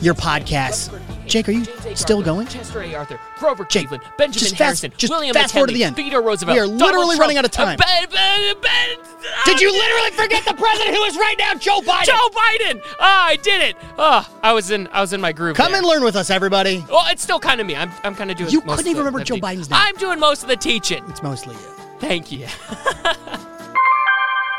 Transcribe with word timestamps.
your 0.00 0.14
podcasts. 0.14 0.90
Jake, 1.26 1.48
are 1.48 1.52
you 1.52 1.64
still 1.94 2.20
going? 2.22 2.46
Chester 2.46 2.82
A. 2.82 2.94
Arthur, 2.94 3.18
Grover 3.38 3.64
Jake, 3.64 3.88
Cleveland, 3.88 4.02
Benjamin 4.18 4.32
just 4.38 4.50
fast- 4.56 4.82
Harrison, 4.82 4.92
just 4.98 5.10
William 5.10 5.32
fast 5.32 5.54
McKinley, 5.54 5.58
forward 5.60 5.68
to 5.68 5.74
the 5.74 5.84
end. 5.84 5.96
Theodore 5.96 6.22
Roosevelt. 6.22 6.54
We 6.54 6.60
are 6.60 6.66
Donald 6.66 6.80
literally 6.80 7.06
Trump, 7.16 7.20
running 7.20 7.36
out 7.38 7.44
of 7.46 7.50
time. 7.50 7.78
uh, 7.80 7.84
Ben- 7.86 8.08
Ben- 8.10 8.54
Ben- 8.60 8.98
Did 9.46 9.60
you 9.60 9.72
literally 9.72 10.10
forget 10.10 10.44
the 10.44 10.52
president 10.54 10.94
who 10.94 11.02
is 11.04 11.16
right 11.16 11.36
now, 11.38 11.54
Joe 11.54 11.80
Biden? 11.80 12.04
Joe 12.04 12.28
Biden! 12.30 12.80
Ah, 13.00 13.26
I 13.26 13.36
did 13.36 13.62
it. 13.62 13.76
Ah, 13.98 14.30
I 14.42 14.52
was 14.52 14.70
in 14.70 14.86
I 14.92 15.00
was 15.00 15.12
in 15.14 15.20
my 15.22 15.32
groove. 15.32 15.56
Come 15.56 15.72
there. 15.72 15.78
and 15.80 15.86
learn 15.88 16.04
with 16.04 16.16
us, 16.16 16.28
everybody. 16.28 16.84
Well, 16.90 17.06
it's 17.08 17.22
still 17.22 17.40
kind 17.40 17.60
of 17.60 17.66
me. 17.66 17.74
I'm, 17.74 17.90
I'm 18.02 18.14
kind 18.14 18.30
of 18.30 18.36
doing. 18.36 18.50
You 18.50 18.60
most 18.60 18.76
couldn't 18.78 18.80
of 18.80 18.86
even 18.88 18.94
the- 18.96 19.00
remember 19.00 19.18
the 19.20 19.24
Joe 19.24 19.34
teaching. 19.36 19.48
Biden's 19.60 19.70
name. 19.70 19.80
I'm 19.82 19.96
doing 19.96 20.20
most 20.20 20.42
of 20.42 20.48
the 20.50 20.56
teaching. 20.56 21.02
It's 21.08 21.22
mostly 21.22 21.54
you. 21.54 21.60
Thank 22.00 22.30
you. 22.30 22.46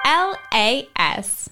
LAS. 0.05 1.49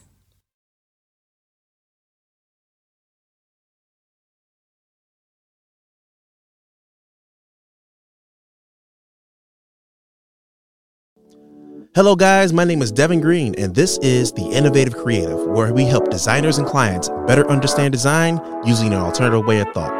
Hello, 11.95 12.15
guys. 12.15 12.51
My 12.51 12.63
name 12.63 12.81
is 12.81 12.91
Devin 12.91 13.21
Green, 13.21 13.53
and 13.55 13.75
this 13.75 13.99
is 13.99 14.31
The 14.31 14.41
Innovative 14.41 14.97
Creative, 14.97 15.37
where 15.49 15.71
we 15.71 15.83
help 15.85 16.09
designers 16.09 16.57
and 16.57 16.65
clients 16.65 17.07
better 17.27 17.47
understand 17.47 17.91
design 17.91 18.41
using 18.65 18.87
an 18.87 18.93
alternative 18.95 19.45
way 19.45 19.59
of 19.59 19.67
thought. 19.75 19.93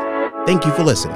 Thank 0.47 0.65
you 0.65 0.71
for 0.71 0.81
listening. 0.81 1.15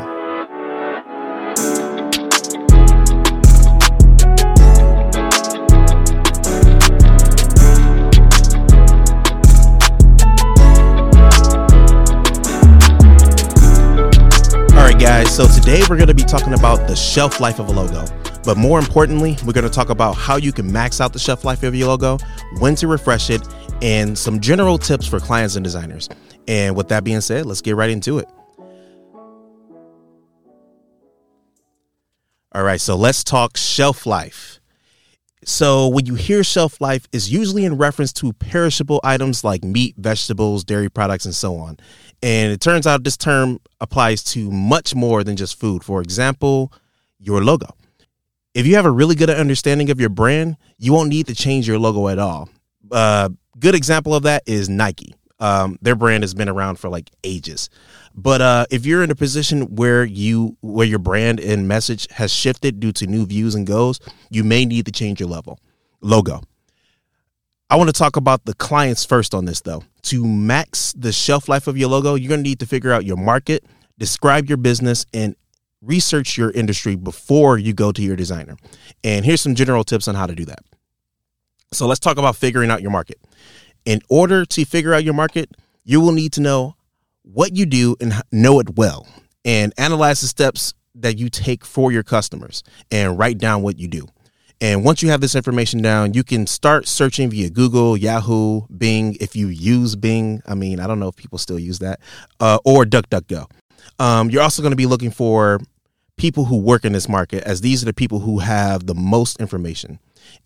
All 14.78 14.84
right, 14.84 15.00
guys. 15.00 15.36
So 15.36 15.48
today 15.48 15.82
we're 15.90 15.98
going 15.98 16.06
to 16.06 16.14
be 16.14 16.22
talking 16.22 16.54
about 16.54 16.88
the 16.88 16.96
shelf 16.96 17.40
life 17.40 17.58
of 17.58 17.70
a 17.70 17.72
logo. 17.72 18.06
But 18.44 18.58
more 18.58 18.80
importantly, 18.80 19.38
we're 19.46 19.54
going 19.54 19.64
to 19.64 19.70
talk 19.70 19.90
about 19.90 20.14
how 20.14 20.38
you 20.38 20.52
can 20.52 20.72
max 20.72 21.02
out 21.02 21.14
the 21.14 21.20
shelf 21.20 21.44
life 21.44 21.64
of 21.64 21.76
your 21.76 21.90
logo, 21.90 22.18
when 22.60 22.76
to 22.76 22.88
refresh 22.88 23.30
it, 23.30 23.42
and 23.82 24.18
some 24.18 24.40
general 24.40 24.78
tips 24.78 25.06
for 25.08 25.20
clients 25.20 25.56
and 25.56 25.64
designers. 25.64 26.10
And 26.48 26.76
with 26.76 26.88
that 26.90 27.04
being 27.04 27.22
said, 27.22 27.46
let's 27.46 27.62
get 27.62 27.76
right 27.76 27.90
into 27.90 28.20
it. 28.20 28.28
All 32.54 32.64
right, 32.64 32.82
so 32.82 32.96
let's 32.96 33.24
talk 33.24 33.58
shelf 33.58 34.06
life. 34.06 34.60
So, 35.44 35.88
when 35.88 36.06
you 36.06 36.16
hear 36.16 36.44
shelf 36.44 36.82
life, 36.82 37.08
is 37.14 37.32
usually 37.32 37.64
in 37.64 37.78
reference 37.78 38.12
to 38.14 38.34
perishable 38.34 39.00
items 39.04 39.44
like 39.44 39.64
meat, 39.64 39.96
vegetables, 39.98 40.64
dairy 40.64 40.90
products, 40.90 41.26
and 41.26 41.36
so 41.36 41.56
on. 41.56 41.78
And 42.24 42.52
it 42.52 42.60
turns 42.60 42.88
out 42.88 43.04
this 43.04 43.16
term 43.16 43.60
applies 43.80 44.24
to 44.34 44.52
much 44.52 44.96
more 44.96 45.24
than 45.24 45.38
just 45.38 45.60
food. 45.60 45.84
For 45.84 46.02
example, 46.02 46.74
your 47.20 47.44
logo. 47.44 47.76
If 48.58 48.66
you 48.66 48.74
have 48.74 48.88
a 48.88 48.92
really 48.92 49.14
good 49.14 49.30
understanding 49.30 49.92
of 49.92 50.00
your 50.00 50.10
brand, 50.10 50.58
you 50.80 50.92
won't 50.92 51.10
need 51.10 51.28
to 51.28 51.36
change 51.36 51.68
your 51.68 51.78
logo 51.78 52.08
at 52.08 52.18
all. 52.18 52.50
Uh, 52.92 53.30
good 53.60 53.76
example 53.76 54.16
of 54.16 54.24
that 54.24 54.42
is 54.48 54.68
Nike. 54.68 55.14
Um, 55.40 55.78
their 55.84 55.94
brand 55.94 56.24
has 56.24 56.34
been 56.34 56.50
around 56.50 56.78
for 56.78 56.90
like 56.90 57.12
ages. 57.24 57.70
But 58.16 58.42
uh, 58.42 58.66
if 58.72 58.84
you're 58.84 59.04
in 59.04 59.12
a 59.12 59.16
position 59.16 59.76
where 59.76 60.04
you 60.04 60.58
where 60.62 60.88
your 60.88 60.98
brand 60.98 61.40
and 61.40 61.68
message 61.68 62.08
has 62.10 62.34
shifted 62.34 62.80
due 62.80 62.92
to 62.94 63.06
new 63.06 63.28
views 63.28 63.54
and 63.54 63.68
goals, 63.68 64.00
you 64.32 64.44
may 64.44 64.66
need 64.66 64.88
to 64.88 64.92
change 64.92 65.20
your 65.20 65.30
level 65.30 65.60
logo. 66.02 66.42
I 67.70 67.76
want 67.76 67.90
to 67.90 67.94
talk 67.94 68.16
about 68.16 68.46
the 68.46 68.56
clients 68.56 69.06
first 69.06 69.36
on 69.36 69.46
this 69.46 69.62
though. 69.62 69.84
To 70.06 70.26
max 70.26 70.94
the 70.98 71.12
shelf 71.12 71.48
life 71.48 71.68
of 71.68 71.78
your 71.78 71.90
logo, 71.90 72.16
you're 72.16 72.30
going 72.30 72.44
to 72.44 72.50
need 72.50 72.62
to 72.62 72.66
figure 72.66 72.92
out 72.92 73.06
your 73.06 73.18
market, 73.18 73.66
describe 74.00 74.50
your 74.50 74.58
business, 74.58 75.06
and 75.14 75.36
research 75.88 76.38
your 76.38 76.52
industry 76.52 76.96
before 76.96 77.58
you 77.58 77.74
go 77.74 77.92
to 77.92 78.02
your 78.02 78.16
designer. 78.16 78.58
And 79.04 79.26
here's 79.26 79.42
some 79.42 79.56
general 79.56 79.84
tips 79.84 80.08
on 80.08 80.16
how 80.16 80.28
to 80.28 80.36
do 80.36 80.46
that. 80.46 80.60
So 81.72 81.88
let's 81.88 82.00
talk 82.00 82.18
about 82.18 82.36
figuring 82.36 82.70
out 82.70 82.82
your 82.82 82.92
market. 82.92 83.20
In 83.86 84.02
order 84.10 84.46
to 84.46 84.66
figure 84.66 84.94
out 84.94 85.04
your 85.04 85.14
market, 85.14 85.50
you 85.84 86.02
will 86.02 86.12
need 86.12 86.34
to 86.34 86.42
know 86.42 86.76
what 87.24 87.56
you 87.56 87.66
do 87.66 87.96
and 88.00 88.14
know 88.32 88.60
it 88.60 88.76
well 88.76 89.08
and 89.44 89.74
analyze 89.78 90.22
the 90.22 90.28
steps 90.28 90.74
that 90.96 91.18
you 91.18 91.30
take 91.30 91.66
for 91.66 91.92
your 91.92 92.04
customers 92.04 92.64
and 92.92 93.18
write 93.18 93.38
down 93.38 93.62
what 93.62 93.80
you 93.80 93.88
do. 93.88 94.08
And 94.60 94.84
once 94.84 95.04
you 95.04 95.10
have 95.10 95.22
this 95.22 95.36
information 95.36 95.82
down, 95.82 96.16
you 96.16 96.24
can 96.24 96.48
start 96.48 96.88
searching 96.88 97.30
via 97.30 97.50
Google, 97.50 97.96
Yahoo, 97.96 98.62
Bing. 98.76 99.16
If 99.22 99.36
you 99.36 99.48
use 99.48 99.96
Bing, 99.96 100.42
I 100.48 100.56
mean, 100.56 100.80
I 100.80 100.88
don't 100.88 101.00
know 101.00 101.10
if 101.10 101.16
people 101.16 101.38
still 101.38 101.60
use 101.60 101.80
that, 101.80 102.00
uh, 102.40 102.58
or 102.66 102.84
DuckDuckGo. 102.84 103.50
Um, 104.00 104.30
you're 104.30 104.42
also 104.42 104.62
going 104.64 104.72
to 104.72 104.78
be 104.78 104.88
looking 104.88 105.12
for 105.12 105.60
people 106.18 106.46
who 106.46 106.58
work 106.58 106.84
in 106.84 106.94
this 106.94 107.08
market, 107.08 107.44
as 107.44 107.62
these 107.62 107.82
are 107.84 107.86
the 107.86 107.94
people 107.94 108.20
who 108.20 108.40
have 108.40 108.86
the 108.86 108.96
most 108.96 109.40
information. 109.40 110.00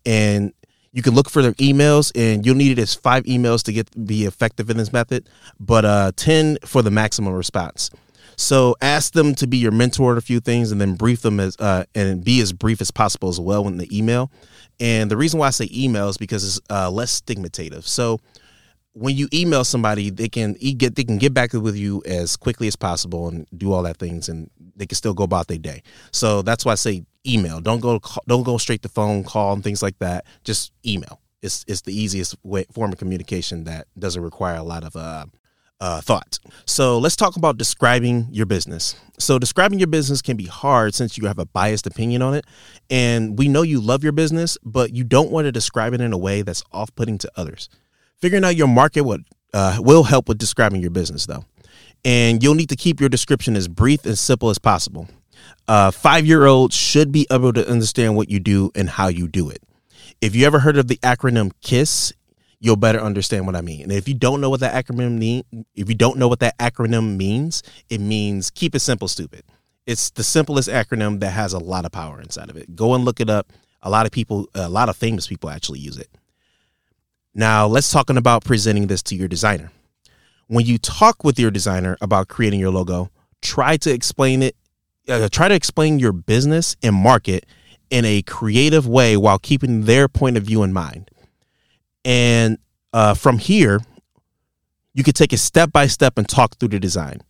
And 0.06 0.52
you 0.92 1.02
can 1.02 1.14
look 1.14 1.30
for 1.30 1.42
their 1.42 1.54
emails, 1.54 2.12
and 2.14 2.44
you'll 2.44 2.54
need 2.54 2.78
it 2.78 2.82
as 2.82 2.94
five 2.94 3.24
emails 3.24 3.62
to 3.64 3.72
get 3.72 4.06
be 4.06 4.24
effective 4.24 4.68
in 4.68 4.76
this 4.76 4.92
method, 4.92 5.28
but 5.58 5.84
uh, 5.84 6.12
ten 6.14 6.58
for 6.64 6.82
the 6.82 6.90
maximum 6.90 7.32
response. 7.32 7.90
So 8.36 8.76
ask 8.80 9.12
them 9.12 9.34
to 9.36 9.46
be 9.46 9.56
your 9.56 9.72
mentor 9.72 10.12
on 10.12 10.18
a 10.18 10.22
few 10.22 10.40
things, 10.40 10.70
and 10.70 10.80
then 10.80 10.94
brief 10.94 11.22
them 11.22 11.40
as 11.40 11.56
uh, 11.58 11.84
and 11.94 12.22
be 12.22 12.40
as 12.40 12.52
brief 12.52 12.80
as 12.80 12.90
possible 12.90 13.30
as 13.30 13.40
well 13.40 13.66
in 13.66 13.78
the 13.78 13.96
email. 13.96 14.30
And 14.78 15.10
the 15.10 15.16
reason 15.16 15.40
why 15.40 15.46
I 15.46 15.50
say 15.50 15.68
email 15.72 16.08
is 16.08 16.18
because 16.18 16.44
it's 16.44 16.60
uh, 16.70 16.90
less 16.90 17.20
stigmatative. 17.20 17.84
So 17.84 18.20
when 18.94 19.16
you 19.16 19.28
email 19.32 19.64
somebody, 19.64 20.10
they 20.10 20.28
can 20.28 20.54
get 20.54 20.94
they 20.96 21.04
can 21.04 21.18
get 21.18 21.32
back 21.32 21.52
with 21.52 21.76
you 21.76 22.02
as 22.06 22.36
quickly 22.36 22.68
as 22.68 22.76
possible 22.76 23.28
and 23.28 23.46
do 23.56 23.72
all 23.72 23.82
that 23.82 23.96
things, 23.96 24.28
and 24.28 24.50
they 24.76 24.86
can 24.86 24.96
still 24.96 25.14
go 25.14 25.24
about 25.24 25.48
their 25.48 25.58
day. 25.58 25.82
So 26.10 26.42
that's 26.42 26.64
why 26.64 26.72
I 26.72 26.76
say 26.76 27.04
email. 27.26 27.60
Don't 27.60 27.80
go 27.80 28.00
don't 28.26 28.42
go 28.42 28.58
straight 28.58 28.82
to 28.82 28.88
phone 28.88 29.24
call 29.24 29.54
and 29.54 29.64
things 29.64 29.82
like 29.82 29.98
that. 29.98 30.26
Just 30.44 30.72
email. 30.86 31.20
It's 31.40 31.64
it's 31.66 31.82
the 31.82 31.94
easiest 31.94 32.36
way, 32.42 32.64
form 32.72 32.92
of 32.92 32.98
communication 32.98 33.64
that 33.64 33.86
doesn't 33.98 34.22
require 34.22 34.56
a 34.56 34.62
lot 34.62 34.84
of 34.84 34.94
uh, 34.94 35.26
uh, 35.80 36.00
thought. 36.00 36.38
So 36.66 36.98
let's 36.98 37.16
talk 37.16 37.36
about 37.36 37.58
describing 37.58 38.28
your 38.30 38.46
business. 38.46 38.94
So 39.18 39.38
describing 39.38 39.78
your 39.78 39.88
business 39.88 40.22
can 40.22 40.36
be 40.36 40.46
hard 40.46 40.94
since 40.94 41.18
you 41.18 41.26
have 41.26 41.38
a 41.38 41.46
biased 41.46 41.86
opinion 41.86 42.22
on 42.22 42.34
it, 42.34 42.44
and 42.90 43.38
we 43.38 43.48
know 43.48 43.62
you 43.62 43.80
love 43.80 44.04
your 44.04 44.12
business, 44.12 44.58
but 44.62 44.94
you 44.94 45.02
don't 45.02 45.30
want 45.30 45.46
to 45.46 45.52
describe 45.52 45.94
it 45.94 46.00
in 46.00 46.12
a 46.12 46.18
way 46.18 46.42
that's 46.42 46.62
off-putting 46.72 47.18
to 47.18 47.32
others. 47.36 47.68
Figuring 48.22 48.44
out 48.44 48.54
your 48.54 48.68
market 48.68 49.00
would, 49.00 49.24
uh, 49.52 49.78
will 49.80 50.04
help 50.04 50.28
with 50.28 50.38
describing 50.38 50.80
your 50.80 50.92
business, 50.92 51.26
though. 51.26 51.44
And 52.04 52.40
you'll 52.40 52.54
need 52.54 52.68
to 52.68 52.76
keep 52.76 53.00
your 53.00 53.08
description 53.08 53.56
as 53.56 53.66
brief 53.66 54.06
and 54.06 54.16
simple 54.16 54.48
as 54.48 54.60
possible. 54.60 55.08
Uh, 55.66 55.90
Five 55.90 56.24
year 56.24 56.46
olds 56.46 56.76
should 56.76 57.10
be 57.10 57.26
able 57.32 57.52
to 57.52 57.68
understand 57.68 58.14
what 58.16 58.30
you 58.30 58.38
do 58.38 58.70
and 58.76 58.88
how 58.88 59.08
you 59.08 59.26
do 59.26 59.50
it. 59.50 59.60
If 60.20 60.36
you 60.36 60.46
ever 60.46 60.60
heard 60.60 60.76
of 60.76 60.86
the 60.86 60.98
acronym 60.98 61.50
KISS, 61.62 62.12
you'll 62.60 62.76
better 62.76 63.00
understand 63.00 63.44
what 63.44 63.56
I 63.56 63.60
mean. 63.60 63.82
And 63.82 63.92
if 63.92 64.06
you 64.06 64.14
don't 64.14 64.40
know 64.40 64.50
what 64.50 64.60
that 64.60 64.72
acronym 64.72 65.18
mean, 65.18 65.42
if 65.74 65.88
you 65.88 65.96
don't 65.96 66.16
know 66.16 66.28
what 66.28 66.38
that 66.40 66.56
acronym 66.58 67.16
means, 67.16 67.64
it 67.90 68.00
means 68.00 68.50
keep 68.50 68.76
it 68.76 68.80
simple, 68.80 69.08
stupid. 69.08 69.42
It's 69.84 70.10
the 70.10 70.22
simplest 70.22 70.68
acronym 70.68 71.18
that 71.20 71.30
has 71.30 71.54
a 71.54 71.58
lot 71.58 71.84
of 71.84 71.90
power 71.90 72.20
inside 72.20 72.50
of 72.50 72.56
it. 72.56 72.76
Go 72.76 72.94
and 72.94 73.04
look 73.04 73.18
it 73.18 73.28
up. 73.28 73.52
A 73.82 73.90
lot 73.90 74.06
of 74.06 74.12
people, 74.12 74.48
a 74.54 74.68
lot 74.68 74.88
of 74.88 74.96
famous 74.96 75.26
people 75.26 75.50
actually 75.50 75.80
use 75.80 75.98
it. 75.98 76.08
Now, 77.34 77.66
let's 77.66 77.90
talking 77.90 78.16
about 78.16 78.44
presenting 78.44 78.88
this 78.88 79.02
to 79.04 79.14
your 79.14 79.28
designer. 79.28 79.70
When 80.48 80.66
you 80.66 80.76
talk 80.76 81.24
with 81.24 81.38
your 81.38 81.50
designer 81.50 81.96
about 82.00 82.28
creating 82.28 82.60
your 82.60 82.70
logo, 82.70 83.10
try 83.40 83.78
to 83.78 83.90
explain 83.90 84.42
it, 84.42 84.56
uh, 85.08 85.28
try 85.30 85.48
to 85.48 85.54
explain 85.54 85.98
your 85.98 86.12
business 86.12 86.76
and 86.82 86.94
market 86.94 87.46
in 87.88 88.04
a 88.04 88.22
creative 88.22 88.86
way 88.86 89.16
while 89.16 89.38
keeping 89.38 89.84
their 89.84 90.08
point 90.08 90.36
of 90.36 90.42
view 90.42 90.62
in 90.62 90.72
mind. 90.72 91.10
And 92.04 92.58
uh, 92.92 93.14
from 93.14 93.38
here, 93.38 93.80
you 94.92 95.02
could 95.02 95.16
take 95.16 95.32
it 95.32 95.38
step 95.38 95.72
by 95.72 95.86
step 95.86 96.18
and 96.18 96.28
talk 96.28 96.56
through 96.56 96.68
the 96.68 96.80
design. 96.80 97.22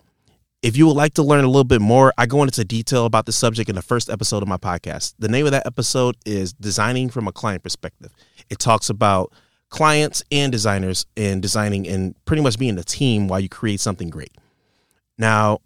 If 0.63 0.77
you 0.77 0.87
would 0.87 0.97
like 0.97 1.15
to 1.15 1.23
learn 1.23 1.45
a 1.45 1.49
little 1.49 1.65
bit 1.65 1.81
more, 1.81 2.13
I 2.19 2.27
go 2.27 2.43
into 2.43 2.65
detail 2.65 3.05
about 3.05 3.27
the 3.27 3.33
subject 3.33 3.69
in 3.69 3.77
the 3.77 3.83
first 3.83 4.09
episode 4.11 4.43
of 4.43 4.49
my 4.49 4.57
podcast. 4.57 5.15
The 5.19 5.29
name 5.29 5.47
of 5.47 5.53
that 5.53 5.67
episode 5.67 6.17
is 6.25 6.53
Designing 6.53 7.09
from 7.09 7.27
a 7.29 7.33
Client 7.33 7.63
Perspective. 7.63 8.13
It 8.49 8.59
talks 8.59 8.89
about 8.89 9.33
clients 9.73 10.23
and 10.31 10.53
designers 10.53 11.07
and 11.17 11.41
designing 11.41 11.89
and 11.89 12.15
pretty 12.27 12.43
much 12.43 12.59
being 12.59 12.77
a 12.79 12.85
team 12.85 13.27
while 13.27 13.41
you 13.41 13.49
create 13.49 13.81
something 13.81 14.11
great. 14.11 14.33
Now, 15.17 15.61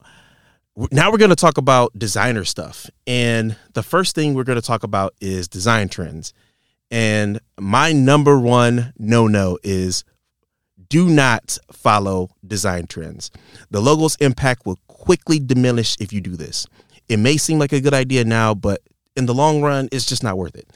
now 0.93 1.11
we're 1.11 1.19
going 1.19 1.31
to 1.31 1.37
talk 1.37 1.59
about 1.59 1.99
designer 1.99 2.45
stuff. 2.45 2.89
And 3.09 3.57
the 3.75 3.83
first 3.83 4.15
thing 4.15 4.35
we're 4.35 4.45
going 4.45 4.61
to 4.61 4.67
talk 4.67 4.85
about 4.85 5.15
is 5.21 5.49
design 5.49 5.89
trends. 5.89 6.33
And 6.89 7.41
my 7.59 7.93
number 7.93 8.39
one 8.39 8.93
no 8.97 9.27
no 9.27 9.59
is 9.65 10.05
do 10.89 11.09
not 11.09 11.59
follow 11.73 12.31
design 12.47 12.87
trends. 12.87 13.33
The 13.73 13.81
logo's 13.81 14.17
impact 14.21 14.67
will 14.67 14.79
quickly 14.87 15.41
diminish 15.41 15.97
if 15.99 16.13
you 16.13 16.21
do 16.21 16.37
this. 16.37 16.65
It 17.09 17.17
may 17.17 17.39
seem 17.39 17.59
like 17.59 17.73
a 17.73 17.81
good 17.81 17.95
idea 17.95 18.25
now, 18.25 18.55
but 18.55 18.83
in 19.17 19.27
the 19.27 19.35
long 19.35 19.63
run, 19.63 19.89
it's 19.91 20.07
just 20.07 20.23
not 20.23 20.39
worth 20.39 20.55
it. 20.55 20.69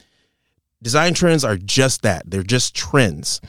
Design 0.81 1.13
trends 1.13 1.43
are 1.43 1.57
just 1.57 2.01
that 2.01 2.29
they're 2.29 2.43
just 2.43 2.75
trends 2.75 3.39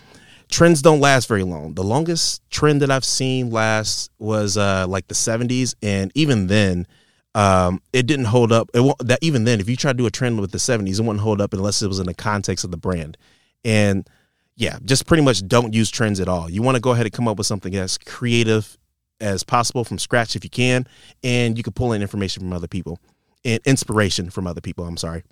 trends 0.53 0.83
don't 0.83 1.01
last 1.01 1.27
very 1.27 1.43
long. 1.43 1.75
The 1.75 1.83
longest 1.83 2.49
trend 2.51 2.83
that 2.83 2.91
I've 2.91 3.05
seen 3.05 3.51
last 3.51 4.11
was 4.19 4.57
uh, 4.57 4.87
like 4.87 5.09
the 5.09 5.15
70s, 5.15 5.75
and 5.83 6.13
even 6.15 6.47
then, 6.47 6.87
um, 7.35 7.81
it 7.93 8.07
didn't 8.07 8.27
hold 8.27 8.53
up. 8.53 8.71
It 8.75 8.95
that 9.01 9.19
even 9.23 9.45
then, 9.45 9.59
if 9.59 9.69
you 9.69 9.75
try 9.75 9.93
to 9.93 9.99
do 9.99 10.07
a 10.07 10.11
trend 10.11 10.39
with 10.39 10.53
the 10.53 10.59
70s, 10.59 11.01
it 11.01 11.03
wouldn't 11.03 11.21
hold 11.21 11.41
up 11.41 11.55
unless 11.55 11.83
it 11.83 11.89
was 11.89 11.99
in 11.99 12.07
the 12.07 12.15
context 12.15 12.65
of 12.65 12.71
the 12.71 12.77
brand. 12.77 13.17
And 13.65 14.09
yeah, 14.55 14.79
just 14.85 15.07
pretty 15.07 15.23
much 15.23 15.47
don't 15.49 15.73
use 15.73 15.91
trends 15.91 16.21
at 16.21 16.29
all. 16.29 16.51
You 16.51 16.63
want 16.63 16.77
to 16.77 16.81
go 16.81 16.91
ahead 16.93 17.07
and 17.07 17.13
come 17.13 17.27
up 17.27 17.39
with 17.39 17.47
something 17.47 17.75
as 17.75 17.97
creative 17.97 18.77
as 19.21 19.43
possible 19.43 19.85
from 19.85 19.99
scratch 19.99 20.37
if 20.37 20.45
you 20.45 20.51
can, 20.51 20.87
and 21.25 21.57
you 21.57 21.65
can 21.65 21.73
pull 21.73 21.93
in 21.93 22.03
information 22.03 22.43
from 22.43 22.53
other 22.53 22.69
people 22.69 23.01
and 23.45 23.61
inspiration 23.65 24.29
from 24.31 24.47
other 24.47 24.61
people. 24.61 24.85
I'm 24.85 24.99
sorry. 24.99 25.23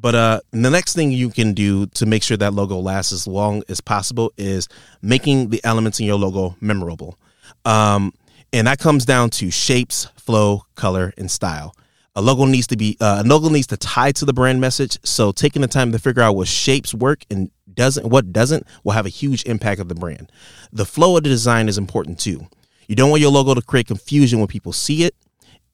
But 0.00 0.14
uh, 0.14 0.40
the 0.50 0.70
next 0.70 0.94
thing 0.94 1.10
you 1.10 1.28
can 1.28 1.52
do 1.52 1.86
to 1.86 2.06
make 2.06 2.22
sure 2.22 2.36
that 2.38 2.54
logo 2.54 2.78
lasts 2.78 3.12
as 3.12 3.26
long 3.26 3.62
as 3.68 3.80
possible 3.80 4.32
is 4.38 4.66
making 5.02 5.50
the 5.50 5.60
elements 5.62 6.00
in 6.00 6.06
your 6.06 6.16
logo 6.16 6.56
memorable. 6.60 7.18
Um, 7.66 8.14
and 8.52 8.66
that 8.66 8.78
comes 8.78 9.04
down 9.04 9.30
to 9.30 9.50
shapes, 9.50 10.06
flow, 10.16 10.64
color, 10.74 11.12
and 11.18 11.30
style. 11.30 11.76
A 12.16 12.22
logo 12.22 12.46
needs 12.46 12.66
to 12.68 12.76
be 12.76 12.96
uh, 13.00 13.22
a 13.24 13.28
logo 13.28 13.50
needs 13.50 13.66
to 13.68 13.76
tie 13.76 14.12
to 14.12 14.24
the 14.24 14.32
brand 14.32 14.60
message. 14.60 14.98
So 15.04 15.32
taking 15.32 15.62
the 15.62 15.68
time 15.68 15.92
to 15.92 15.98
figure 15.98 16.22
out 16.22 16.34
what 16.34 16.48
shapes 16.48 16.94
work 16.94 17.24
and 17.30 17.50
doesn't, 17.72 18.06
what 18.06 18.32
doesn't, 18.32 18.66
will 18.82 18.92
have 18.92 19.06
a 19.06 19.10
huge 19.10 19.44
impact 19.44 19.80
of 19.80 19.88
the 19.88 19.94
brand. 19.94 20.32
The 20.72 20.86
flow 20.86 21.16
of 21.16 21.22
the 21.22 21.28
design 21.28 21.68
is 21.68 21.78
important 21.78 22.18
too. 22.18 22.46
You 22.88 22.96
don't 22.96 23.10
want 23.10 23.20
your 23.20 23.30
logo 23.30 23.54
to 23.54 23.62
create 23.62 23.86
confusion 23.86 24.38
when 24.38 24.48
people 24.48 24.72
see 24.72 25.04
it, 25.04 25.14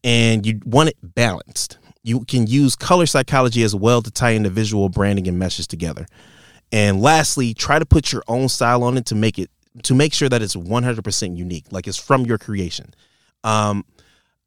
and 0.05 0.44
you 0.44 0.61
want 0.67 0.90
it 0.90 0.96
balanced 1.02 1.79
you 2.06 2.25
can 2.25 2.47
use 2.47 2.76
color 2.76 3.05
psychology 3.05 3.64
as 3.64 3.75
well 3.75 4.00
to 4.00 4.11
tie 4.12 4.31
in 4.31 4.44
the 4.44 4.50
visual 4.50 4.88
branding 4.88 5.26
and 5.26 5.38
message 5.38 5.67
together. 5.67 6.06
And 6.70 7.03
lastly, 7.03 7.53
try 7.53 7.81
to 7.81 7.85
put 7.85 8.12
your 8.12 8.23
own 8.29 8.49
style 8.49 8.85
on 8.85 8.97
it 8.97 9.06
to 9.06 9.17
make 9.17 9.38
it 9.38 9.50
to 9.82 9.94
make 9.94 10.14
sure 10.14 10.29
that 10.29 10.41
it's 10.41 10.56
100% 10.56 11.37
unique, 11.37 11.67
like 11.70 11.87
it's 11.87 11.99
from 11.99 12.25
your 12.25 12.38
creation. 12.38 12.94
Um, 13.44 13.85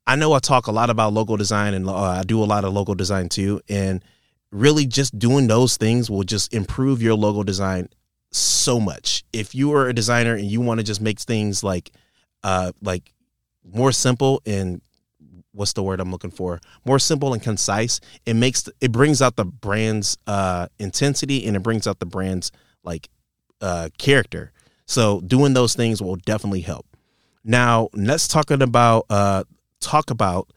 I 0.07 0.15
know 0.15 0.33
I 0.33 0.39
talk 0.39 0.65
a 0.65 0.71
lot 0.71 0.89
about 0.89 1.13
logo 1.13 1.37
design 1.37 1.75
and 1.75 1.87
uh, 1.87 1.95
I 1.95 2.23
do 2.23 2.41
a 2.41 2.45
lot 2.45 2.65
of 2.65 2.73
logo 2.73 2.95
design 2.95 3.29
too. 3.29 3.61
And 3.69 4.03
really, 4.51 4.87
just 4.87 5.19
doing 5.19 5.47
those 5.47 5.77
things 5.77 6.09
will 6.09 6.23
just 6.23 6.53
improve 6.53 7.01
your 7.01 7.13
logo 7.13 7.43
design 7.43 7.89
so 8.31 8.79
much. 8.79 9.23
If 9.33 9.53
you 9.53 9.73
are 9.73 9.87
a 9.87 9.93
designer 9.93 10.33
and 10.33 10.49
you 10.49 10.61
want 10.61 10.79
to 10.79 10.83
just 10.83 11.01
make 11.01 11.19
things 11.19 11.63
like, 11.63 11.91
uh, 12.43 12.71
like 12.81 13.13
more 13.63 13.91
simple 13.91 14.41
and 14.45 14.81
what's 15.59 15.73
the 15.73 15.83
word 15.83 15.99
I'm 15.99 16.09
looking 16.09 16.31
for? 16.31 16.61
More 16.85 16.97
simple 16.97 17.33
and 17.33 17.43
concise. 17.43 17.99
It 18.25 18.35
makes 18.35 18.67
it 18.79 18.91
brings 18.91 19.21
out 19.21 19.35
the 19.35 19.45
brand's 19.45 20.17
uh, 20.25 20.67
intensity 20.79 21.45
and 21.45 21.55
it 21.55 21.59
brings 21.59 21.85
out 21.85 21.99
the 21.99 22.05
brand's 22.05 22.51
like 22.83 23.09
uh, 23.61 23.89
character. 23.97 24.53
So 24.85 25.19
doing 25.21 25.53
those 25.53 25.75
things 25.75 26.01
will 26.01 26.15
definitely 26.15 26.61
help. 26.61 26.85
Now 27.43 27.89
let's 27.93 28.27
talking 28.27 28.61
about 28.61 29.05
uh, 29.09 29.43
talk 29.81 30.09
about 30.09 30.49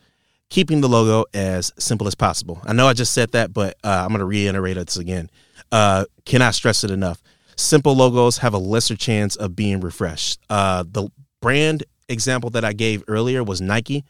keeping 0.49 0.81
the 0.81 0.89
logo 0.89 1.25
as 1.35 1.73
simple 1.79 2.07
as 2.07 2.15
possible. 2.15 2.61
I 2.65 2.73
know 2.73 2.87
I 2.87 2.93
just 2.93 3.13
said 3.13 3.33
that, 3.33 3.53
but 3.53 3.77
uh, 3.83 4.03
I'm 4.05 4.09
going 4.09 4.21
to 4.21 4.25
reiterate 4.25 4.77
this 4.77 4.97
again. 4.97 5.31
Uh, 5.73 6.05
cannot 6.25 6.55
stress 6.55 6.85
it 6.85 6.91
enough. 6.91 7.23
Simple 7.57 7.95
logos 7.95 8.39
have 8.39 8.55
a 8.55 8.59
lesser 8.59 8.97
chance 8.97 9.35
of 9.35 9.57
being 9.57 9.81
refreshed. 9.81 10.41
Uh, 10.49 10.85
the 10.87 11.09
brand 11.41 11.85
example 12.09 12.51
that 12.51 12.65
I 12.65 12.73
gave 12.73 13.03
earlier 13.09 13.43
was 13.43 13.61
Nike. 13.61 14.05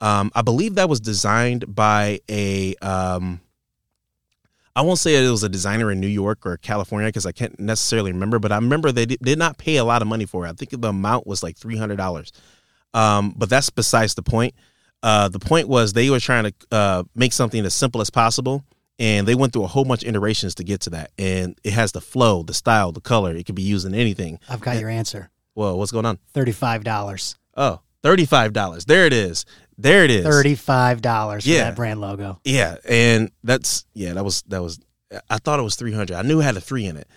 Um, 0.00 0.30
I 0.34 0.42
believe 0.42 0.74
that 0.74 0.88
was 0.88 1.00
designed 1.00 1.74
by 1.74 2.20
a. 2.28 2.74
Um, 2.76 3.40
I 4.74 4.82
won't 4.82 4.98
say 4.98 5.14
it 5.24 5.30
was 5.30 5.42
a 5.42 5.48
designer 5.48 5.90
in 5.90 6.00
New 6.00 6.06
York 6.06 6.44
or 6.44 6.58
California 6.58 7.08
because 7.08 7.24
I 7.24 7.32
can't 7.32 7.58
necessarily 7.58 8.12
remember, 8.12 8.38
but 8.38 8.52
I 8.52 8.56
remember 8.56 8.92
they 8.92 9.06
did, 9.06 9.38
not 9.38 9.56
pay 9.56 9.76
a 9.76 9.84
lot 9.84 10.02
of 10.02 10.08
money 10.08 10.26
for 10.26 10.44
it. 10.44 10.50
I 10.50 10.52
think 10.52 10.78
the 10.78 10.88
amount 10.88 11.26
was 11.26 11.42
like 11.42 11.56
three 11.56 11.78
hundred 11.78 11.96
dollars. 11.96 12.30
Um, 12.92 13.32
but 13.36 13.48
that's 13.48 13.70
besides 13.70 14.14
the 14.14 14.22
point. 14.22 14.54
Uh, 15.02 15.28
the 15.28 15.38
point 15.38 15.68
was 15.68 15.92
they 15.92 16.10
were 16.10 16.20
trying 16.20 16.44
to 16.44 16.54
uh, 16.70 17.02
make 17.14 17.32
something 17.32 17.64
as 17.64 17.72
simple 17.72 18.02
as 18.02 18.10
possible, 18.10 18.64
and 18.98 19.26
they 19.26 19.34
went 19.34 19.54
through 19.54 19.64
a 19.64 19.68
whole 19.68 19.84
bunch 19.84 20.02
of 20.02 20.08
iterations 20.10 20.54
to 20.56 20.64
get 20.64 20.82
to 20.82 20.90
that. 20.90 21.10
And 21.16 21.58
it 21.64 21.72
has 21.72 21.92
the 21.92 22.00
flow, 22.02 22.42
the 22.42 22.54
style, 22.54 22.92
the 22.92 23.00
color. 23.00 23.34
It 23.34 23.46
can 23.46 23.54
be 23.54 23.62
used 23.62 23.86
in 23.86 23.94
anything. 23.94 24.40
I've 24.46 24.60
got 24.60 24.78
your 24.78 24.90
answer. 24.90 25.30
Whoa, 25.54 25.74
what's 25.76 25.92
going 25.92 26.04
on? 26.04 26.18
Thirty-five 26.34 26.84
dollars. 26.84 27.36
Oh, 27.56 27.80
$35. 28.06 28.84
There 28.84 29.04
it 29.04 29.12
is. 29.12 29.44
There 29.78 30.04
it 30.04 30.10
is. 30.10 30.24
Thirty-five 30.24 31.02
dollars 31.02 31.44
for 31.44 31.52
that 31.52 31.76
brand 31.76 32.00
logo. 32.00 32.40
Yeah, 32.44 32.76
and 32.88 33.30
that's 33.44 33.84
yeah, 33.94 34.14
that 34.14 34.24
was 34.24 34.42
that 34.48 34.62
was. 34.62 34.80
I 35.30 35.38
thought 35.38 35.60
it 35.60 35.62
was 35.62 35.76
three 35.76 35.92
hundred. 35.92 36.16
I 36.16 36.22
knew 36.22 36.40
it 36.40 36.44
had 36.44 36.56
a 36.56 36.60
three 36.60 36.86
in 36.86 36.96
it. 36.96 37.08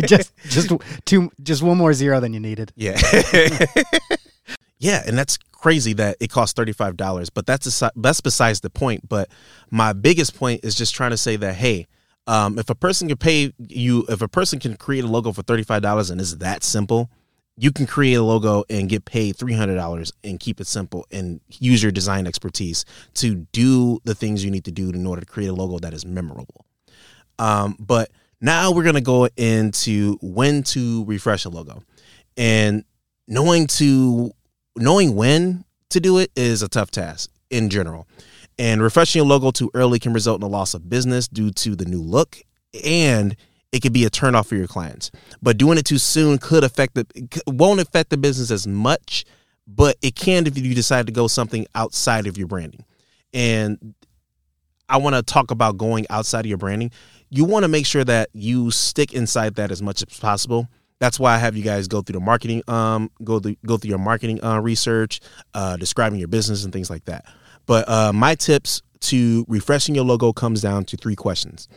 just 0.06 0.32
just 0.44 0.72
two, 1.04 1.30
just 1.42 1.62
one 1.62 1.76
more 1.76 1.92
zero 1.92 2.20
than 2.20 2.32
you 2.32 2.40
needed. 2.40 2.72
Yeah, 2.76 3.00
yeah, 4.78 5.02
and 5.06 5.18
that's 5.18 5.36
crazy 5.52 5.92
that 5.94 6.16
it 6.20 6.30
costs 6.30 6.54
thirty 6.54 6.72
five 6.72 6.96
dollars. 6.96 7.30
But 7.30 7.46
that's 7.46 7.82
a, 7.82 7.90
that's 7.96 8.20
besides 8.20 8.60
the 8.60 8.70
point. 8.70 9.08
But 9.08 9.28
my 9.70 9.92
biggest 9.92 10.36
point 10.36 10.64
is 10.64 10.74
just 10.76 10.94
trying 10.94 11.10
to 11.10 11.16
say 11.16 11.34
that 11.36 11.56
hey, 11.56 11.88
um, 12.28 12.60
if 12.60 12.70
a 12.70 12.76
person 12.76 13.08
can 13.08 13.16
pay 13.16 13.52
you, 13.58 14.04
if 14.08 14.22
a 14.22 14.28
person 14.28 14.60
can 14.60 14.76
create 14.76 15.02
a 15.02 15.08
logo 15.08 15.32
for 15.32 15.42
thirty 15.42 15.64
five 15.64 15.82
dollars 15.82 16.10
and 16.10 16.20
it's 16.20 16.36
that 16.36 16.62
simple, 16.62 17.10
you 17.60 17.70
can 17.70 17.86
create 17.86 18.14
a 18.14 18.22
logo 18.22 18.64
and 18.70 18.88
get 18.88 19.04
paid 19.04 19.36
$300 19.36 20.12
and 20.24 20.40
keep 20.40 20.62
it 20.62 20.66
simple 20.66 21.06
and 21.10 21.42
use 21.58 21.82
your 21.82 21.92
design 21.92 22.26
expertise 22.26 22.86
to 23.12 23.34
do 23.52 23.98
the 24.04 24.14
things 24.14 24.42
you 24.42 24.50
need 24.50 24.64
to 24.64 24.70
do 24.70 24.88
in 24.88 25.06
order 25.06 25.20
to 25.20 25.26
create 25.26 25.48
a 25.48 25.52
logo 25.52 25.78
that 25.78 25.92
is 25.92 26.06
memorable. 26.06 26.64
Um, 27.38 27.76
but 27.78 28.10
now 28.40 28.72
we're 28.72 28.82
going 28.82 28.94
to 28.94 29.02
go 29.02 29.28
into 29.36 30.16
when 30.22 30.62
to 30.64 31.04
refresh 31.04 31.44
a 31.44 31.50
logo 31.50 31.82
and 32.34 32.82
knowing 33.28 33.66
to 33.66 34.30
knowing 34.76 35.14
when 35.14 35.66
to 35.90 36.00
do 36.00 36.16
it 36.16 36.30
is 36.34 36.62
a 36.62 36.68
tough 36.68 36.90
task 36.90 37.30
in 37.50 37.68
general. 37.68 38.08
And 38.58 38.80
refreshing 38.82 39.20
a 39.20 39.24
logo 39.24 39.50
too 39.50 39.70
early 39.74 39.98
can 39.98 40.14
result 40.14 40.40
in 40.40 40.44
a 40.44 40.50
loss 40.50 40.72
of 40.72 40.88
business 40.88 41.28
due 41.28 41.50
to 41.50 41.76
the 41.76 41.84
new 41.84 42.00
look 42.00 42.38
and 42.82 43.36
it 43.72 43.80
could 43.80 43.92
be 43.92 44.04
a 44.04 44.10
turnoff 44.10 44.46
for 44.46 44.56
your 44.56 44.66
clients. 44.66 45.10
But 45.42 45.58
doing 45.58 45.78
it 45.78 45.84
too 45.84 45.98
soon 45.98 46.38
could 46.38 46.64
affect 46.64 46.94
the 46.94 47.06
won't 47.46 47.80
affect 47.80 48.10
the 48.10 48.16
business 48.16 48.50
as 48.50 48.66
much, 48.66 49.24
but 49.66 49.96
it 50.02 50.14
can 50.14 50.46
if 50.46 50.58
you 50.58 50.74
decide 50.74 51.06
to 51.06 51.12
go 51.12 51.26
something 51.26 51.66
outside 51.74 52.26
of 52.26 52.36
your 52.36 52.48
branding. 52.48 52.84
And 53.32 53.94
I 54.88 54.96
want 54.96 55.14
to 55.14 55.22
talk 55.22 55.50
about 55.50 55.78
going 55.78 56.06
outside 56.10 56.40
of 56.40 56.46
your 56.46 56.58
branding. 56.58 56.90
You 57.28 57.44
want 57.44 57.62
to 57.62 57.68
make 57.68 57.86
sure 57.86 58.04
that 58.04 58.28
you 58.32 58.72
stick 58.72 59.12
inside 59.12 59.54
that 59.54 59.70
as 59.70 59.80
much 59.80 60.02
as 60.02 60.18
possible. 60.18 60.68
That's 60.98 61.18
why 61.18 61.34
I 61.34 61.38
have 61.38 61.56
you 61.56 61.62
guys 61.62 61.86
go 61.86 62.02
through 62.02 62.14
the 62.14 62.24
marketing, 62.24 62.62
um, 62.68 63.10
go 63.22 63.38
through, 63.38 63.56
go 63.64 63.78
through 63.78 63.90
your 63.90 63.98
marketing 63.98 64.44
uh, 64.44 64.60
research, 64.60 65.20
uh, 65.54 65.76
describing 65.76 66.18
your 66.18 66.28
business 66.28 66.64
and 66.64 66.72
things 66.72 66.90
like 66.90 67.04
that. 67.04 67.24
But 67.66 67.88
uh, 67.88 68.12
my 68.12 68.34
tips 68.34 68.82
to 69.00 69.46
refreshing 69.48 69.94
your 69.94 70.04
logo 70.04 70.32
comes 70.32 70.60
down 70.60 70.84
to 70.86 70.96
three 70.96 71.16
questions. 71.16 71.68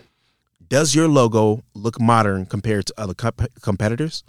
Does 0.70 0.96
your 0.96 1.08
logo 1.08 1.64
look 1.74 2.00
modern 2.00 2.46
compared 2.46 2.86
to 2.88 2.94
other 2.98 3.14
comp- 3.14 3.62
competitors? 3.62 4.24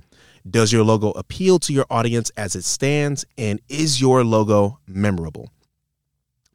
Does 0.48 0.72
your 0.72 0.84
logo 0.84 1.10
appeal 1.12 1.58
to 1.60 1.72
your 1.72 1.86
audience 1.90 2.30
as 2.36 2.54
it 2.54 2.64
stands? 2.64 3.24
And 3.38 3.60
is 3.68 4.00
your 4.00 4.24
logo 4.24 4.78
memorable? 4.86 5.50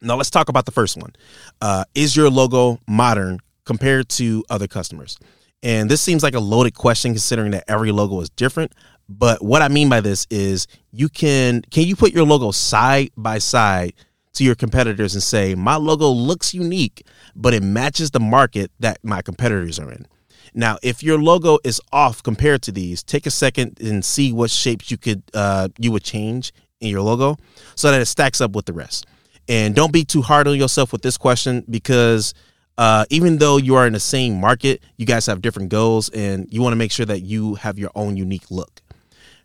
Now, 0.00 0.16
let's 0.16 0.30
talk 0.30 0.48
about 0.48 0.64
the 0.64 0.72
first 0.72 0.96
one. 0.96 1.12
Uh, 1.60 1.84
is 1.94 2.16
your 2.16 2.30
logo 2.30 2.78
modern 2.88 3.40
compared 3.64 4.08
to 4.10 4.44
other 4.48 4.66
customers? 4.66 5.18
And 5.62 5.90
this 5.90 6.00
seems 6.00 6.22
like 6.22 6.34
a 6.34 6.40
loaded 6.40 6.74
question 6.74 7.12
considering 7.12 7.50
that 7.50 7.64
every 7.68 7.92
logo 7.92 8.20
is 8.20 8.30
different. 8.30 8.72
But 9.08 9.42
what 9.42 9.60
I 9.60 9.68
mean 9.68 9.88
by 9.88 10.00
this 10.00 10.26
is 10.30 10.68
you 10.92 11.08
can 11.08 11.62
can 11.62 11.84
you 11.84 11.96
put 11.96 12.12
your 12.12 12.24
logo 12.24 12.52
side 12.52 13.10
by 13.16 13.38
side 13.38 13.94
to 14.34 14.44
your 14.44 14.54
competitors 14.54 15.14
and 15.14 15.22
say, 15.22 15.54
my 15.54 15.76
logo 15.76 16.08
looks 16.08 16.54
unique, 16.54 17.06
but 17.34 17.54
it 17.54 17.62
matches 17.62 18.10
the 18.10 18.20
market 18.20 18.70
that 18.78 18.98
my 19.02 19.22
competitors 19.22 19.78
are 19.78 19.90
in. 19.90 20.06
Now, 20.54 20.78
if 20.82 21.02
your 21.02 21.18
logo 21.18 21.58
is 21.64 21.80
off 21.92 22.22
compared 22.22 22.62
to 22.62 22.72
these, 22.72 23.02
take 23.02 23.26
a 23.26 23.30
second 23.30 23.78
and 23.80 24.04
see 24.04 24.32
what 24.32 24.50
shapes 24.50 24.90
you 24.90 24.96
could 24.96 25.22
uh, 25.34 25.68
you 25.78 25.92
would 25.92 26.02
change 26.02 26.52
in 26.80 26.88
your 26.88 27.02
logo 27.02 27.36
so 27.74 27.90
that 27.90 28.00
it 28.00 28.06
stacks 28.06 28.40
up 28.40 28.52
with 28.52 28.66
the 28.66 28.72
rest. 28.72 29.06
And 29.48 29.74
don't 29.74 29.92
be 29.92 30.04
too 30.04 30.22
hard 30.22 30.48
on 30.48 30.56
yourself 30.56 30.92
with 30.92 31.02
this 31.02 31.16
question 31.16 31.64
because 31.68 32.34
uh, 32.78 33.04
even 33.10 33.38
though 33.38 33.58
you 33.58 33.74
are 33.76 33.86
in 33.86 33.92
the 33.92 34.00
same 34.00 34.40
market, 34.40 34.82
you 34.96 35.06
guys 35.06 35.26
have 35.26 35.42
different 35.42 35.68
goals 35.68 36.08
and 36.10 36.46
you 36.52 36.62
want 36.62 36.72
to 36.72 36.76
make 36.76 36.92
sure 36.92 37.06
that 37.06 37.20
you 37.20 37.56
have 37.56 37.78
your 37.78 37.90
own 37.94 38.16
unique 38.16 38.50
look. 38.50 38.80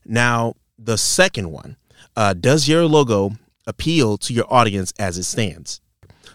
Now, 0.06 0.56
the 0.77 0.98
second 0.98 1.51
one 1.51 1.77
uh, 2.15 2.34
does 2.34 2.68
your 2.68 2.86
logo 2.86 3.32
appeal 3.67 4.17
to 4.19 4.34
your 4.34 4.51
audience 4.53 4.93
as 5.00 5.17
it 5.17 5.24
stands? 5.24 5.81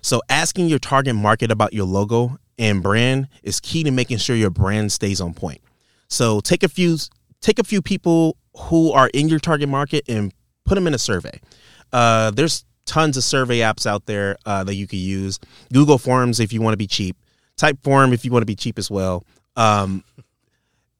So, 0.02 0.22
asking 0.28 0.68
your 0.68 0.78
target 0.78 1.14
market 1.14 1.50
about 1.50 1.72
your 1.72 1.84
logo 1.84 2.38
and 2.58 2.82
brand 2.82 3.28
is 3.42 3.60
key 3.60 3.82
to 3.84 3.90
making 3.90 4.18
sure 4.18 4.36
your 4.36 4.50
brand 4.50 4.92
stays 4.92 5.20
on 5.20 5.34
point. 5.34 5.60
So, 6.08 6.40
take 6.40 6.62
a 6.62 6.68
few 6.68 6.96
take 7.40 7.58
a 7.58 7.64
few 7.64 7.82
people 7.82 8.36
who 8.56 8.92
are 8.92 9.08
in 9.14 9.28
your 9.28 9.38
target 9.38 9.68
market 9.68 10.04
and 10.08 10.32
put 10.64 10.74
them 10.74 10.86
in 10.86 10.94
a 10.94 10.98
survey. 10.98 11.40
Uh, 11.92 12.30
there's 12.30 12.64
tons 12.86 13.16
of 13.16 13.24
survey 13.24 13.58
apps 13.58 13.86
out 13.86 14.06
there 14.06 14.36
uh, 14.46 14.64
that 14.64 14.74
you 14.74 14.86
could 14.86 14.98
use. 14.98 15.38
Google 15.72 15.98
Forms 15.98 16.40
if 16.40 16.52
you 16.52 16.60
want 16.60 16.72
to 16.72 16.78
be 16.78 16.86
cheap. 16.86 17.16
Typeform 17.56 18.12
if 18.12 18.24
you 18.24 18.32
want 18.32 18.42
to 18.42 18.46
be 18.46 18.56
cheap 18.56 18.78
as 18.78 18.90
well. 18.90 19.24
Um, 19.56 20.04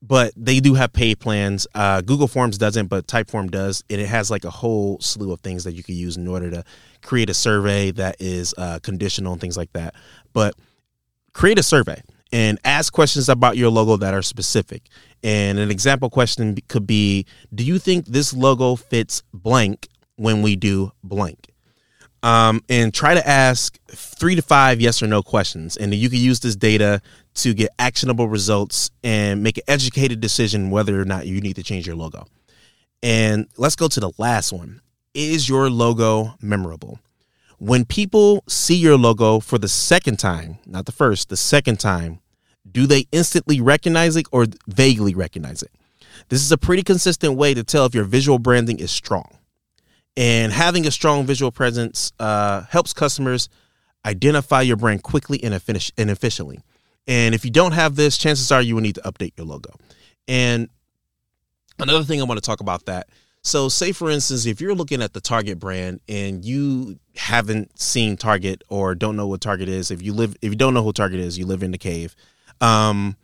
but 0.02 0.33
they 0.37 0.61
do 0.61 0.75
have 0.75 0.92
paid 0.92 1.21
plans. 1.21 1.66
Uh, 1.75 2.00
Google 2.00 2.28
Forms 2.28 2.57
doesn't, 2.57 2.87
but 2.87 3.07
Typeform 3.07 3.50
does, 3.50 3.85
and 3.90 4.00
it 4.00 4.07
has 4.07 4.30
like 4.30 4.45
a 4.45 4.50
whole 4.50 4.99
slew 5.00 5.33
of 5.33 5.40
things 5.40 5.64
that 5.64 5.73
you 5.73 5.83
can 5.83 5.95
use 5.95 6.16
in 6.16 6.26
order 6.26 6.50
to 6.50 6.64
create 7.02 7.28
a 7.28 7.35
survey 7.35 7.90
that 7.92 8.16
is 8.19 8.54
uh, 8.57 8.78
conditional 8.83 9.33
and 9.33 9.40
things 9.40 9.57
like 9.57 9.73
that. 9.75 9.95
But 10.33 10.54
create 11.33 11.59
a 11.59 11.62
survey 11.62 12.02
and 12.33 12.59
ask 12.64 12.92
questions 12.92 13.28
about 13.28 13.57
your 13.57 13.71
logo 13.71 13.97
that 13.97 14.14
are 14.14 14.23
specific. 14.23 14.88
And 15.23 15.59
an 15.59 15.71
example 15.71 16.09
question 16.09 16.57
could 16.69 16.87
be 16.87 17.26
Do 17.54 17.64
you 17.64 17.78
think 17.78 18.07
this 18.07 18.33
logo 18.33 18.76
fits 18.76 19.23
blank 19.35 19.88
when 20.16 20.40
we 20.42 20.57
do 20.57 20.92
blank? 21.04 21.50
Um, 22.22 22.62
and 22.68 22.92
try 22.92 23.14
to 23.14 23.26
ask 23.26 23.78
three 23.88 24.34
to 24.34 24.42
five 24.42 24.80
yes 24.80 25.02
or 25.02 25.06
no 25.06 25.22
questions. 25.22 25.78
And 25.78 25.94
you 25.94 26.10
can 26.10 26.18
use 26.18 26.40
this 26.40 26.54
data 26.54 27.00
to 27.36 27.54
get 27.54 27.70
actionable 27.78 28.28
results 28.28 28.90
and 29.02 29.42
make 29.42 29.56
an 29.56 29.64
educated 29.68 30.20
decision 30.20 30.70
whether 30.70 31.00
or 31.00 31.06
not 31.06 31.26
you 31.26 31.40
need 31.40 31.56
to 31.56 31.62
change 31.62 31.86
your 31.86 31.96
logo. 31.96 32.26
And 33.02 33.48
let's 33.56 33.76
go 33.76 33.88
to 33.88 34.00
the 34.00 34.12
last 34.18 34.52
one. 34.52 34.82
Is 35.14 35.48
your 35.48 35.70
logo 35.70 36.34
memorable? 36.42 37.00
When 37.58 37.84
people 37.84 38.44
see 38.48 38.76
your 38.76 38.96
logo 38.96 39.40
for 39.40 39.58
the 39.58 39.68
second 39.68 40.18
time, 40.18 40.58
not 40.66 40.86
the 40.86 40.92
first, 40.92 41.28
the 41.28 41.36
second 41.36 41.80
time, 41.80 42.20
do 42.70 42.86
they 42.86 43.06
instantly 43.12 43.60
recognize 43.60 44.16
it 44.16 44.26
or 44.32 44.46
vaguely 44.66 45.14
recognize 45.14 45.62
it? 45.62 45.70
This 46.28 46.42
is 46.42 46.52
a 46.52 46.58
pretty 46.58 46.82
consistent 46.82 47.34
way 47.34 47.54
to 47.54 47.64
tell 47.64 47.86
if 47.86 47.94
your 47.94 48.04
visual 48.04 48.38
branding 48.38 48.78
is 48.78 48.90
strong. 48.90 49.36
And 50.20 50.52
having 50.52 50.86
a 50.86 50.90
strong 50.90 51.24
visual 51.24 51.50
presence 51.50 52.12
uh, 52.20 52.64
helps 52.64 52.92
customers 52.92 53.48
identify 54.04 54.60
your 54.60 54.76
brand 54.76 55.02
quickly 55.02 55.42
and, 55.42 55.54
and 55.54 56.10
efficiently. 56.10 56.60
And 57.06 57.34
if 57.34 57.42
you 57.42 57.50
don't 57.50 57.72
have 57.72 57.96
this, 57.96 58.18
chances 58.18 58.52
are 58.52 58.60
you 58.60 58.74
will 58.74 58.82
need 58.82 58.96
to 58.96 59.00
update 59.00 59.32
your 59.38 59.46
logo. 59.46 59.72
And 60.28 60.68
another 61.78 62.04
thing 62.04 62.20
I 62.20 62.24
want 62.24 62.36
to 62.36 62.46
talk 62.46 62.60
about 62.60 62.84
that. 62.84 63.08
So, 63.42 63.70
say 63.70 63.92
for 63.92 64.10
instance, 64.10 64.44
if 64.44 64.60
you're 64.60 64.74
looking 64.74 65.00
at 65.00 65.14
the 65.14 65.22
Target 65.22 65.58
brand 65.58 66.00
and 66.06 66.44
you 66.44 66.98
haven't 67.16 67.80
seen 67.80 68.18
Target 68.18 68.62
or 68.68 68.94
don't 68.94 69.16
know 69.16 69.26
what 69.26 69.40
Target 69.40 69.70
is, 69.70 69.90
if 69.90 70.02
you 70.02 70.12
live, 70.12 70.36
if 70.42 70.50
you 70.50 70.56
don't 70.56 70.74
know 70.74 70.82
who 70.82 70.92
Target 70.92 71.20
is, 71.20 71.38
you 71.38 71.46
live 71.46 71.62
in 71.62 71.70
the 71.70 71.78
cave. 71.78 72.14
Um, 72.60 73.16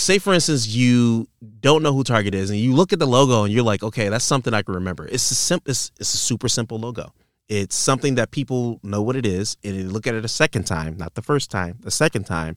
say 0.00 0.18
for 0.18 0.32
instance 0.32 0.66
you 0.66 1.28
don't 1.60 1.82
know 1.82 1.92
who 1.92 2.02
target 2.02 2.34
is 2.34 2.50
and 2.50 2.58
you 2.58 2.72
look 2.74 2.92
at 2.92 2.98
the 2.98 3.06
logo 3.06 3.44
and 3.44 3.52
you're 3.52 3.64
like 3.64 3.82
okay 3.82 4.08
that's 4.08 4.24
something 4.24 4.54
i 4.54 4.62
can 4.62 4.74
remember. 4.74 5.06
It's 5.06 5.30
a 5.30 5.34
simple 5.34 5.70
it's, 5.70 5.92
it's, 6.00 6.14
a 6.14 6.16
super 6.16 6.48
simple 6.48 6.78
logo. 6.78 7.12
It's 7.48 7.74
something 7.74 8.14
that 8.14 8.30
people 8.30 8.78
know 8.82 9.02
what 9.02 9.16
it 9.16 9.26
is 9.26 9.56
and 9.64 9.76
they 9.76 9.82
look 9.82 10.06
at 10.06 10.14
it 10.14 10.24
a 10.24 10.28
second 10.28 10.64
time 10.64 10.96
not 10.96 11.14
the 11.14 11.22
first 11.22 11.50
time 11.50 11.78
the 11.80 11.90
second 11.90 12.24
time 12.24 12.56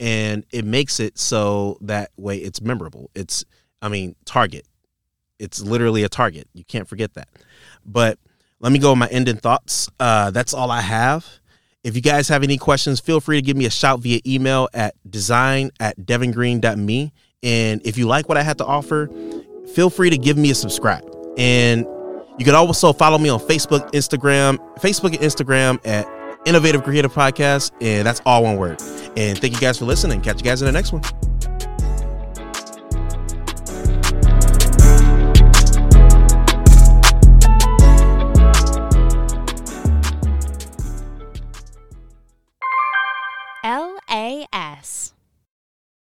and 0.00 0.44
it 0.52 0.64
makes 0.64 1.00
it 1.00 1.18
so 1.18 1.76
that 1.80 2.10
way 2.16 2.38
it's 2.38 2.60
memorable. 2.60 3.10
It's 3.14 3.44
i 3.82 3.88
mean 3.88 4.16
target. 4.24 4.66
It's 5.38 5.60
literally 5.60 6.02
a 6.02 6.08
target. 6.08 6.48
You 6.52 6.64
can't 6.64 6.88
forget 6.88 7.14
that. 7.14 7.28
But 7.84 8.18
let 8.60 8.72
me 8.72 8.80
go 8.80 8.90
with 8.90 8.98
my 8.98 9.06
ending 9.08 9.36
thoughts. 9.36 9.88
Uh, 10.00 10.30
that's 10.30 10.52
all 10.54 10.70
i 10.70 10.80
have 10.80 11.26
if 11.88 11.96
you 11.96 12.02
guys 12.02 12.28
have 12.28 12.42
any 12.42 12.58
questions, 12.58 13.00
feel 13.00 13.18
free 13.18 13.40
to 13.40 13.42
give 13.42 13.56
me 13.56 13.64
a 13.64 13.70
shout 13.70 14.00
via 14.00 14.20
email 14.26 14.68
at 14.74 14.94
design 15.10 15.70
at 15.80 15.98
devingreen.me. 15.98 17.12
And 17.42 17.86
if 17.86 17.96
you 17.96 18.06
like 18.06 18.28
what 18.28 18.36
I 18.36 18.42
had 18.42 18.58
to 18.58 18.66
offer, 18.66 19.08
feel 19.74 19.88
free 19.88 20.10
to 20.10 20.18
give 20.18 20.36
me 20.36 20.50
a 20.50 20.54
subscribe. 20.54 21.04
And 21.38 21.86
you 22.38 22.44
can 22.44 22.54
also 22.54 22.92
follow 22.92 23.16
me 23.16 23.30
on 23.30 23.40
Facebook, 23.40 23.90
Instagram, 23.92 24.58
Facebook 24.78 25.14
and 25.14 25.20
Instagram 25.20 25.80
at 25.86 26.06
Innovative 26.46 26.84
Creative 26.84 27.12
Podcast. 27.12 27.72
And 27.80 28.06
that's 28.06 28.20
all 28.26 28.42
one 28.42 28.56
word. 28.56 28.82
And 29.16 29.38
thank 29.38 29.54
you 29.54 29.60
guys 29.60 29.78
for 29.78 29.86
listening. 29.86 30.20
Catch 30.20 30.38
you 30.38 30.44
guys 30.44 30.60
in 30.60 30.66
the 30.66 30.72
next 30.72 30.92
one. 30.92 31.02